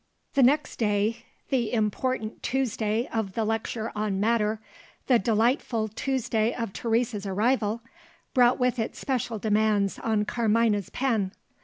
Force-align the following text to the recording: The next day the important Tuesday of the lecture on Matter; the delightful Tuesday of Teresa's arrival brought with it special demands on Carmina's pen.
The 0.33 0.41
next 0.41 0.77
day 0.77 1.17
the 1.49 1.71
important 1.71 2.41
Tuesday 2.41 3.07
of 3.13 3.33
the 3.33 3.45
lecture 3.45 3.91
on 3.95 4.19
Matter; 4.19 4.59
the 5.05 5.19
delightful 5.19 5.89
Tuesday 5.89 6.55
of 6.55 6.73
Teresa's 6.73 7.27
arrival 7.27 7.83
brought 8.33 8.59
with 8.59 8.79
it 8.79 8.95
special 8.95 9.37
demands 9.37 9.99
on 9.99 10.25
Carmina's 10.25 10.89
pen. 10.89 11.33